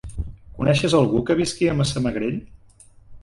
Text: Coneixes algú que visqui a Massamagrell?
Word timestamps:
Coneixes 0.59 0.95
algú 0.99 1.19
que 1.27 1.37
visqui 1.41 1.69
a 1.73 1.77
Massamagrell? 1.81 2.39